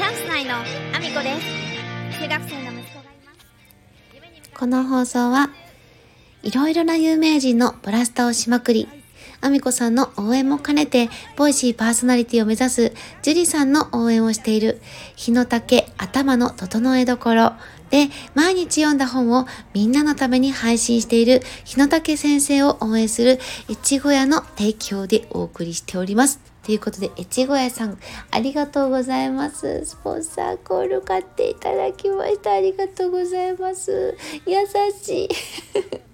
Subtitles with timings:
[0.00, 1.38] チャンス内のアミコで
[2.08, 3.32] す中学生の息子がいま
[4.42, 5.50] すこの放送は
[6.42, 8.88] いろいろな有名人のブラスタをしまくり、
[9.42, 14.80] アミコさんの応援も兼ねて、ボイシーパーソナリティを目指すジュリさんの応援をしている、
[15.16, 17.52] 日の竹頭の整えどころ
[17.90, 23.38] で、毎日読んだ本をみんなのために配信している、日の竹先生を応援する、
[23.68, 26.49] いちご屋の提供でお送りしております。
[26.62, 27.98] ということで、越後屋さん、
[28.30, 29.84] ありがとうございます。
[29.84, 32.52] スポンサーコール買っていただきました。
[32.52, 34.16] ありがとうございます。
[34.46, 34.56] 優
[35.02, 35.28] しい。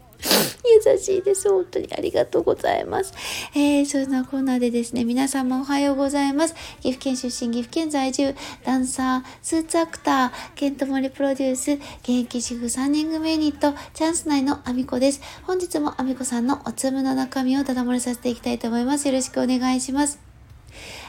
[0.87, 1.49] 優しいです。
[1.49, 3.13] 本当にありがとうございます。
[3.55, 6.55] えー、そんなコーナーでですね、皆さんもおはようございます。
[6.81, 15.21] 岐阜県出身、岐阜県在住、ダンサー、スーツアクター、ケントモリプロデュース、現役主婦3人組ユニット、チャンス内のアミコです。
[15.43, 19.07] 本日もアミコさんのおつむの中身をただ漏れさせていきたいと思います。
[19.09, 20.26] よろしくお願いします。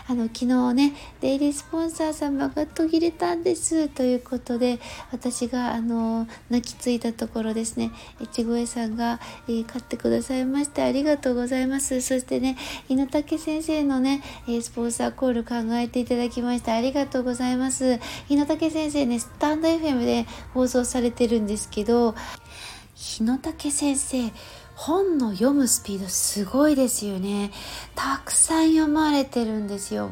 [0.10, 3.90] あの昨日ねデイリースポンサー様が途切れたんです。
[3.90, 4.80] ということで
[5.12, 7.92] 私があの泣きついたところですね。
[8.22, 12.00] 越後屋さんが、えー買ってくださいましてありがとうございます。
[12.02, 14.22] そしてね稲竹先生のね、
[14.62, 18.00] スポンサーコール考えていただきましてありがとうございます。
[18.30, 22.16] 稲竹先生ねスタンド FM で放送されてるんですけど
[22.96, 24.32] 日野武先生
[24.78, 27.52] 本の読むスピードすごいですよね。
[27.96, 30.12] たくさん読まれてるんですよ。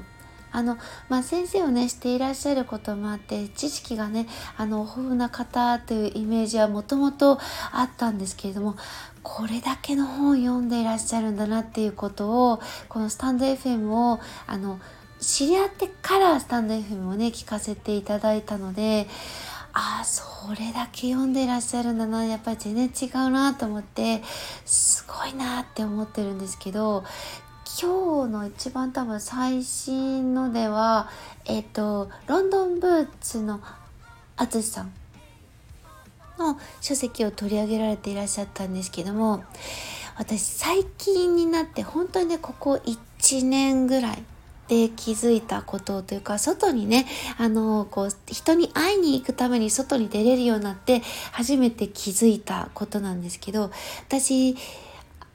[0.51, 0.77] あの、
[1.07, 4.25] まあ、先生をねしていらっしゃることもあって知識がね
[4.57, 7.37] あの豊富な方というイメージはもともと
[7.71, 8.75] あったんですけれども
[9.21, 14.79] これだけの本を読んでいらっしゃるんだなっていうことをこのスタンド FM をあの
[15.19, 19.07] 知り合ってからスタンド FM をね聞かせていただいたので
[19.77, 20.23] あそ
[20.57, 22.23] れだけ読んでらっしゃるんだな。
[22.23, 24.23] やっぱり全然違うなと思って
[24.65, 27.03] すごいなって思ってるんですけど
[27.81, 31.09] 今日の一番多分最新のでは
[31.43, 33.59] えっ、とロンドンブーツの
[34.37, 34.93] 淳さん
[36.39, 39.43] の書籍を取り上げられていらっしゃったんですけども
[40.17, 44.23] 私最近になって本当にねここ1年ぐらい
[44.67, 47.05] で気づいたことというか外にね
[47.37, 53.71] あのこう人に会いに行くために外に出れるようになって初めて気づいたことなんですけど
[54.07, 54.55] 私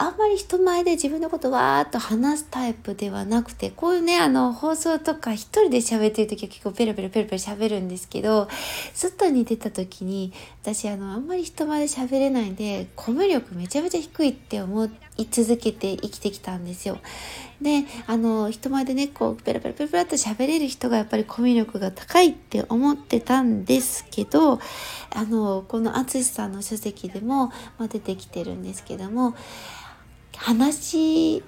[0.02, 8.48] あんまり人前で自分のことわーっと話すタイプではなくてこういうねあの放送とか一人で喋ってる時は結構ペラペラペラペラ喋るんですけど
[8.94, 14.86] 外に出た時に私あのあんまり人前で喋れないんでコミュ力めちゃめちゃ低いって思
[15.18, 16.96] い続けて生きてきたんですよ。
[17.60, 24.60] であの人前でねこうペラペラペラペラと喋れる人がやっぱりコミュ力が高いって思ってたんですけど
[25.14, 29.34] あのこの淳さんの書籍でも、まあ、出てきてるんですけども
[30.40, 31.44] 話し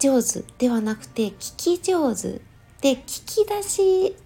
[0.00, 2.40] 上手ではなくて聞き上手
[2.80, 4.16] で聞き出し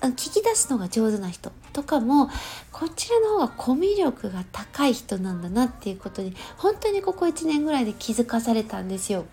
[0.00, 2.30] 聞き出すのが上手な人とかも
[2.70, 9.24] こちらの方がコミュ力が高い人なんだなっていうことに本当にここ1年ぐらいで気づかされたんですよ。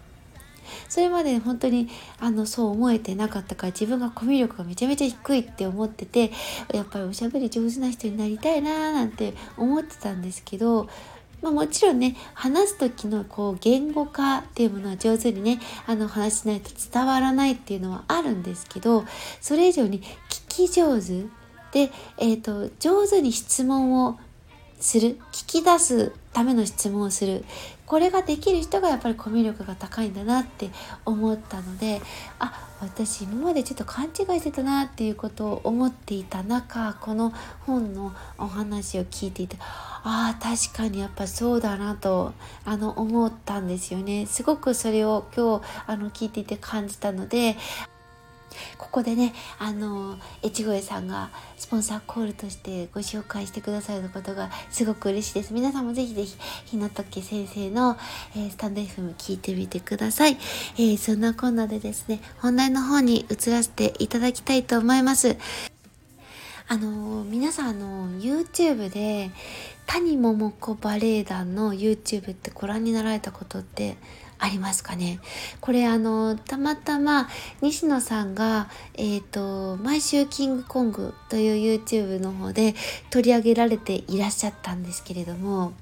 [0.88, 1.90] それまで本当に
[2.20, 6.32] あのそう思えてなかったから自分がコミュ力がめちゃめちゃ低いって思ってて
[6.74, 10.88] やっぱりおしゃべり上手な人になりたいなーなんて思ってたんですけど
[11.42, 19.06] まあ、もちろんね話す時のこう言語化っていうものは上手にねあの話しないと伝わらないっていうのはあるんですけど
[19.42, 21.24] それ以上に聞き上手
[21.72, 24.20] で、えー、と上手に質問を
[24.80, 27.44] する聞き出すための質問をする
[27.90, 30.70] これができる人がやっぱりコミュ力が高いんだなって
[31.06, 32.02] 思ったので
[32.38, 37.34] あ私今までちょっと勘違いしてたなっていうことを思っていた中この
[37.66, 42.34] 本のお話を聞いていてああ確かにやっぱそうだなと
[42.64, 44.28] あの思ったんですよね。
[44.28, 47.58] すごくそれを今日あの聞いていて感じたので
[48.80, 55.54] ここでね、あの、越後屋さんがスポンサーコールとしてご紹介してくださることがすごく嬉しいです。
[55.54, 57.98] 皆さんもぜひぜひ、ひなとけ先生の、
[58.36, 60.38] えースタンド FM 聞いてみてください。
[60.78, 65.36] えーそんなこんなでですね、本題の方に移らせていただきたいと思います。
[66.72, 69.32] あの皆さんあの YouTube で
[69.88, 73.98] 谷桃子バレエ団の YouTube ってご覧になられたことって
[74.40, 75.20] ありますかね。
[75.62, 77.30] これあのたまたま
[77.62, 82.74] 西野さんがえっ、と毎週キングコングという YouTube の方で
[83.10, 85.74] 取り上げられていらっしゃったんですけれども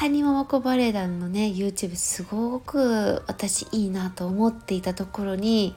[0.00, 5.74] 谷桃子バレエ団のね YouTube すごく私いいなと思っていたところに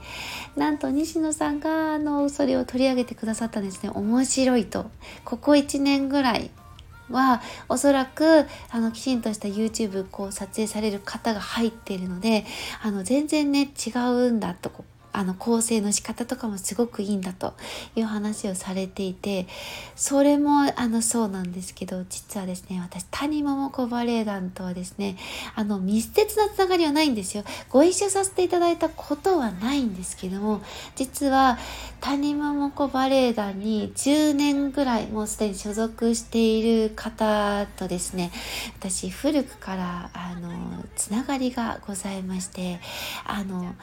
[0.55, 3.89] なんと西野さんがあのそれを取り上げてくださったんですね。
[3.93, 4.89] 面白いと。
[5.25, 6.51] ここ1年ぐらい
[7.11, 12.45] はおそらくあのきちんとした YouTube こう撮影される方が入っているので
[12.81, 17.53] あの全然ね違うんだとこあの構成の仕方とかもすごくいいんだと
[17.95, 19.47] いう話をされていて
[19.95, 25.17] それもあのそうなんですけど実はですね私谷桃子バレエ団とはですね
[25.55, 27.43] あの密接なつながりはないんですよ。
[27.69, 30.61] ご一緒させていただいたことはないんですけども
[30.95, 31.57] 実は
[32.01, 38.31] 谷桃子バレエ団に10年ぐらいもうすでに所属している方とですね
[38.79, 42.79] 私古くからあのつながりがございまして
[43.25, 43.75] あの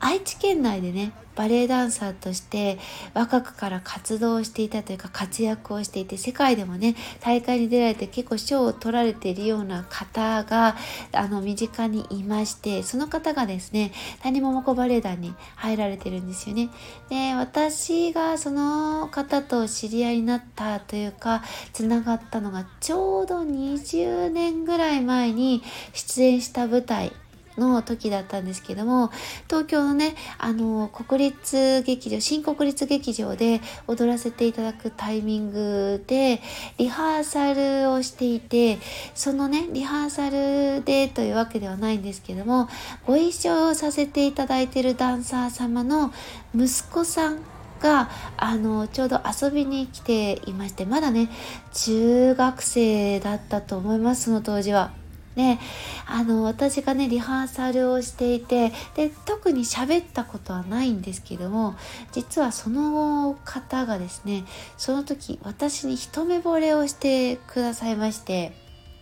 [0.00, 2.78] 愛知県内でねバレエダンサーとして
[3.12, 10.76] 若くから活動していたというか活躍をしていて世界でもね大会に出られて結構賞を取られているような方が
[11.12, 13.92] あの身近にいましてその方がですね
[14.22, 16.70] 谷桃子バレエ団に入られてるんですよね。
[17.08, 21.42] で私がその方と知り合いになったというか
[21.72, 25.62] つながったのがちょうど20年ぐらい前に
[25.92, 27.12] 出演した舞台
[27.58, 29.10] の時だったんですけども
[29.48, 36.40] 東京のねあの国立劇場新国立劇場で踊らせていただくタイミングで
[36.78, 38.78] リハーサルをしていて
[39.14, 42.68] そのねリハーサルでというわけではないんですけども
[43.06, 46.12] ご一緒させていただいているダンサー様の
[46.54, 47.38] 息子さん
[47.80, 51.28] があのちょうど遊びに来ていましてまだね
[51.74, 55.03] 中学生だったと思いますその当時は。
[55.36, 55.58] で
[56.06, 61.74] あの私がねリハーサルをしていてで特に喋ったことはないんですけども
[62.12, 64.44] 実はその方がですね
[64.76, 68.52] その時私に一目惚れをしてくださいまして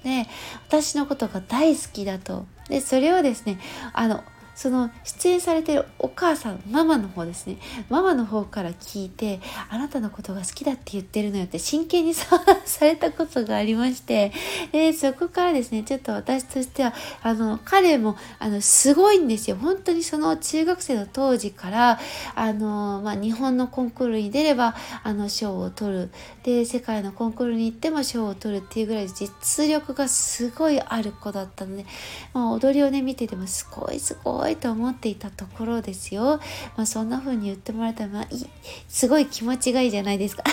[0.05, 0.27] で
[0.69, 2.47] 私のことが大好きだと。
[2.69, 3.59] でそれをですね
[3.93, 7.57] あのその出演されてるお母さんママの方ですね。
[7.89, 9.41] ママの方から聞いて
[9.71, 14.33] あなたのことが好きだって言ってるのよって真剣に相談されたことがありまして
[14.73, 19.57] でそこからですねちょっと私としてはあの彼もあのすごいんですよ。
[19.57, 21.99] 本当にその中学生の当時から
[22.35, 26.11] あの、まあ、日本のコンクールに出ればあの賞を取る。
[26.43, 31.87] で世界のコンクールに行っても賞を取るっていうぐらい実力がすごいある子だったので、
[32.35, 36.41] まあ、踊りをね見ててもすごいすごいごいと思っていたところですよ。
[36.77, 38.29] まあ、そんな風に言ってもらえたら、まあ、
[38.89, 40.43] すごい気持ちがいいじゃないですか。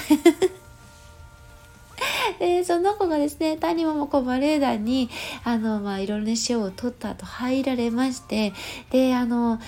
[2.38, 5.10] でその子がですね谷桃子バレエ団に
[5.44, 8.54] あの、まあ、いろいろね賞を取った後入られまして
[8.92, 9.60] であの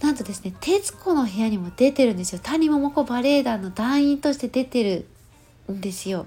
[0.00, 5.06] なんとですね『徹子の部屋』にも出てるんですよ谷桃子バレエ団の団員として出てる
[5.70, 6.26] んですよ。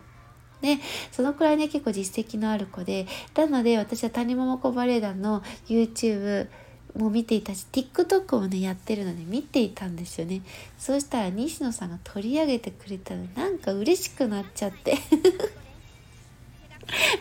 [0.61, 0.77] で
[1.11, 6.47] そのくらいね結構実績のある子でなので私は谷桃子バレエ団の YouTube
[6.95, 10.41] も見ていたし TikTok もねやってるので見ていたんですよね。
[10.77, 14.97] そうしたら西野さんが取り上げてくれたのなんか嬉しくなっちゃって。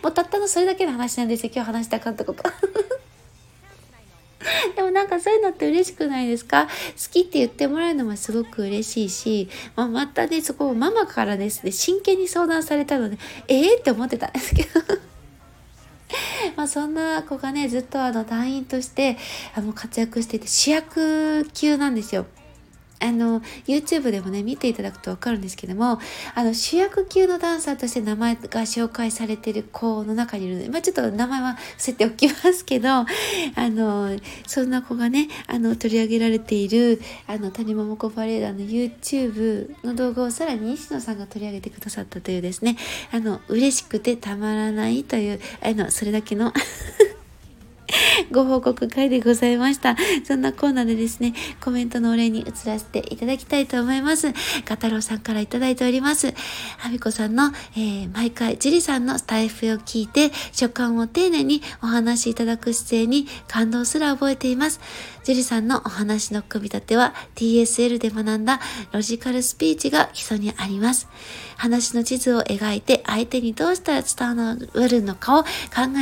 [0.03, 2.45] もうたったのそれだけの話なんですよ今日話したかったこと。
[4.77, 6.67] でもなんかそういうのって嬉しくないですか？
[6.67, 6.73] 好
[7.11, 13.19] きって言ってもらうのもすごく嬉しいし、まあ、またねそこをママからですね真剣に相談されたので
[13.49, 14.71] ええー、って思ってたんですけど
[16.57, 19.17] まあそんな子がねずっとあの団員として
[19.55, 22.27] あの活躍していて主役級なんですよ。
[23.01, 25.99] あの YouTube でもね見ていただくと分かるんですけども
[26.35, 33.07] あの主役級のダンサーとして名前が紹介されてる子の中にいるので、まあ、ちょっと名前は伏せておきますけどあ
[33.57, 34.17] の
[34.47, 42.77] そんな子がねあの取り上げられているあの谷桃子バレエ団の YouTube の動画をさらに西野さんが取り上げてくださったというですね
[43.13, 46.53] あの嬉しくてたまらないというあのそれだけの
[48.33, 49.97] ご報告会でございました。
[50.25, 54.33] そんなコーナーでですね、コメントのお礼に移らせていただきたいと思います。
[54.65, 56.35] ガタロウさんからいただいております。
[56.79, 64.81] はみこさんの、えー、毎回、ジリさんのスタイフを聞いて、所感を丁寧にお話しいただく姿勢に感動すら覚えています。
[65.25, 68.61] ジュリさんのお話の組み立ては TSL で学んだ
[68.93, 71.09] ロジカルスピーチが基礎にあります。
[71.57, 75.49] 話の地図を描いて相手にどうしたら伝わるのかを考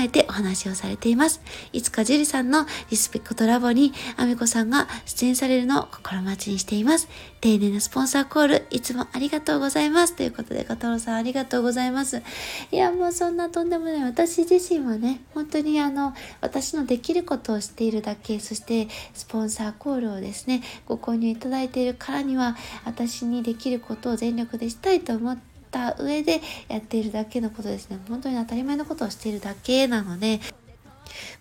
[0.02, 1.40] えてお話をされています。
[1.74, 7.08] いつかジリさんのリスペクトラボにアミコさんが出演されるのを心待ちにしています。
[7.40, 10.14] 丁寧なスポンサーコール、いつもありがとうございます。
[10.14, 12.22] ということで、ガトロさんありがとうございます。
[12.70, 14.02] いや、もうそんなとんでもない。
[14.04, 30.40] 私自身はね、本当にあの、私のできることをしているだけ、そしてスポンサーコールをですね、ご購入いただいているからには、私にできることを全力でしたいと思ってった上でやっているだけのことですね本当に当たり前のことをしているだけなので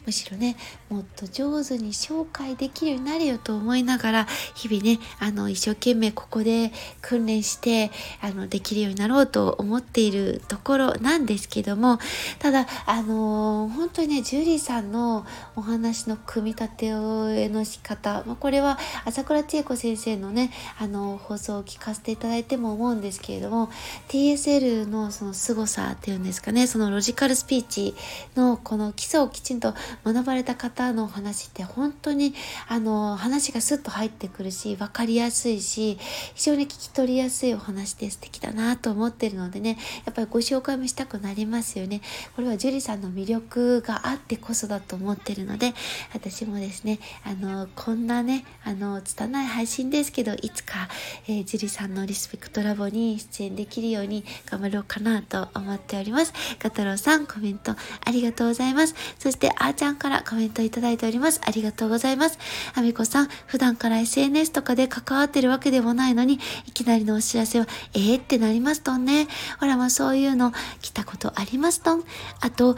[0.05, 0.55] むしろね
[0.89, 11.99] もっと上手に紹介できるようになれよと思いながら日々ねあの一生懸命ここで訓練してあのできるようになろうと思っているところなんですけども
[12.39, 15.25] ただあの本当にねジュリーさんの
[15.55, 23.69] お話の組み立ての仕方、まあ、これは朝倉千恵子先生のねあの放送を聞かせていただいても思うんですけれども
[24.09, 27.95] TSL のその凄さっていうんですかねそのロジカルスピーチ
[28.35, 32.33] のこの基礎をきちんとと学ばれた方の話って本当に
[32.67, 35.97] あの話がスッと入ってくるし分かりやすいし
[36.33, 42.01] 非常に聞き取りやすいお話で素敵だなと思ってるのでねやっぱりご紹介もしたくなりますよね。
[42.35, 45.73] これは樹里さんの魅力があってこそだと思ってるので
[46.13, 50.89] 私もですねあのこんなねあの拙い配信ですけどいつか、
[51.27, 56.33] えー、樹里さんのリスペクトラボに出演できるように頑張ろうかなと思っております。
[56.59, 58.95] ガトロさんコメントありがとうございます。
[59.19, 61.41] そしてあーちゃんからコメントいただいております。
[61.43, 62.37] ありがとうございます。
[62.75, 69.27] あみこさん、普段から SNS とかで関わってるわけでもないのに、いきなりのお知らせは、えーってなりますとんね。
[69.59, 72.03] ほら、まあそういうの来たことありますとん。
[72.41, 72.75] あと、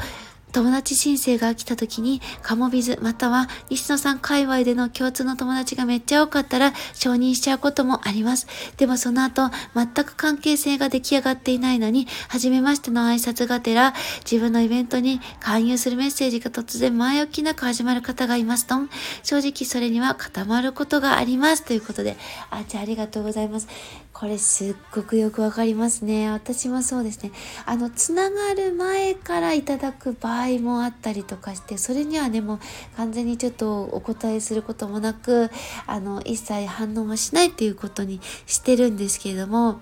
[0.56, 8.48] 友達申請が来た時に、カモビズまたは西野さん界隈での共通の友達がめっちゃ多かったら承認しちゃうこともあります。
[8.78, 13.94] でもその後、全く関係性が出来上がっていないのに、初めましての挨拶がてら、
[14.24, 18.76] 自分のイベントに勧誘するメッセージが突然前置きなく始まる方がいますと、
[19.24, 21.66] 正直それには固まることがあります。
[21.66, 22.16] ということで、
[22.50, 23.68] あーちゃんありがとうございます。
[24.14, 26.32] これすっごくよくわかりますね。
[26.32, 27.34] 私もそうですね。
[27.66, 32.60] あの、つながる前からいただく場合もあったりとかして、それにはね、もう
[32.98, 35.50] 完全にちょっとお答えすることもなく、
[35.88, 39.82] あの、一切反応もしないっていうことにしてるんですけれども、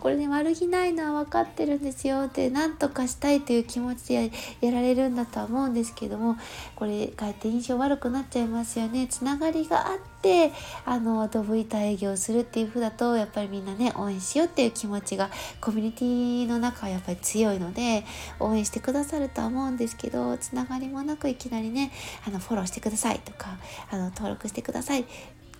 [0.00, 6.36] これね悪気ないのは分かってるんですよって何とかしたいという気持ちでやられるんだとは思うんですけども
[6.74, 9.06] これかえって印象悪くなっちゃいますよね。
[9.06, 10.52] つながりがあって
[10.84, 15.30] あのドブ板営業するっていう風だとやっぱりみんなね応援しようっていう気持ちが
[15.60, 18.04] コミュニティの中はやっぱり強いので
[18.38, 21.92] 応援してくださるとは思うんですけどつながりもなくいきなりね
[22.26, 23.58] あのフォローしてくださいとか
[23.90, 25.04] あの登録してください。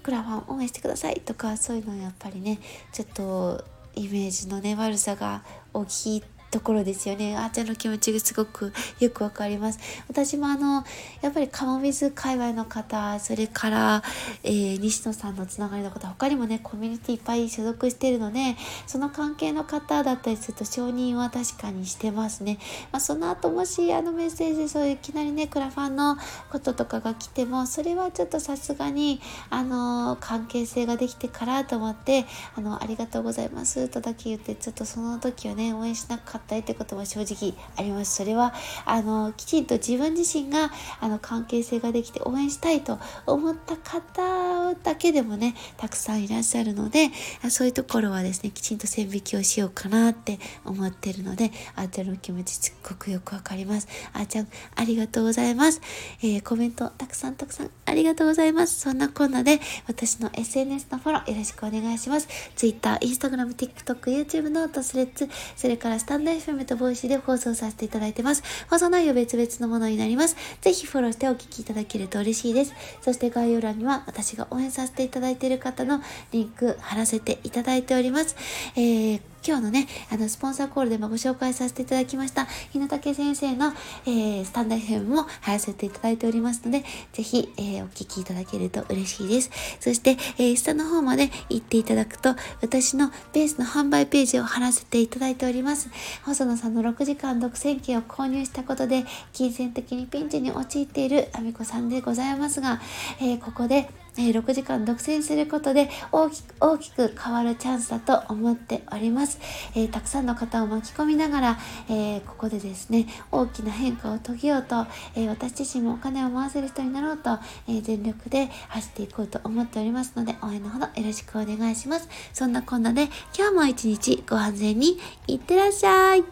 [0.03, 2.59] クラファン応援してくださいとかそういうのやっぱりね
[2.93, 5.43] ちょっとイメージのね悪さが
[5.73, 7.37] 大きいところですよね。
[7.37, 9.79] あーちゃんの気持ちがすごくよくわかります。
[10.09, 10.85] 私もあの、
[11.23, 14.03] やっぱりカモミズ界隈の方、それから、
[14.43, 22.59] えー、西野さんのつながりの方、他にもね、コミュニティいっぱい所属してるので、その関係の方だったりすると承認は確かにしてますね。
[22.93, 26.17] まあ、その後もしあのメッセージで、そういきなりね、クラファンの
[26.51, 32.27] こととかが来ても、それはちょっとさすがに、あの、関係性ができてからと思って、
[32.57, 38.17] あの、ありがとうございますとだけ言って、ちょっとその時はね、応援しなかったったいってことも正直あります。
[38.17, 38.53] それは
[38.85, 40.71] あのきちんと自分自身が
[41.01, 47.11] あの関係性ができて応援したいと思った方だけでもねたくさんいらっしゃるので
[47.49, 53.89] そういうところはですねきちんと線引きをしようかなって思ってるのであーちゃんの気持ちすっごくよくわかります。
[54.13, 55.81] あーちゃんありがとうございます。
[56.23, 58.81] えー、コメントたくさんたくさんありがとうございます。
[58.81, 62.29] そんなこんなで私の SNS のフォローよろしくお願いします。
[62.57, 68.43] Twitter、Instagram、TikTok、YouTube note、Threads、それからスタンド FM と Voicy で放送させていただいてます。
[68.69, 70.37] 放送内容別々のものになります。
[70.61, 72.75] ぜひフォローしてお聞きいただけると嬉しいです。
[73.03, 76.01] そして概要欄には私が応援させていただいている方の
[76.33, 78.37] リンク貼らせていただいております。
[78.77, 83.73] えー今日のね、あの、スポンサーコールでもご紹介させていただきました、日野武先生の、
[84.07, 89.51] えー、スタンダー FM も貼らせていただいておりますので、ぜひ、えー、お聞きいただけると嬉しいです。
[89.81, 95.89] そして、えー、下の方まで行っていただくと、私のベースの販売ページを貼らせていただいております。
[96.25, 102.81] 細野さんの6時間独占券を購入したことで、金銭的にピンチに陥っているあみこさんでございますが、
[103.21, 103.89] えここで、
[104.19, 109.39] え6時間独占することで大きく大きく変わるチャンスだと思っております、
[109.75, 117.39] えー、たくさんの方を巻き込みながら、えー、ここでですね大きな変化を遂げようと、えー、私自身もお金を回せる人になろうと、
[117.69, 122.09] え全力で走っていこうと思っておりますので応援のほどよろしくお願いします。
[122.33, 126.25] そんなこんなで今日も一日ご安全にいってらっしゃい。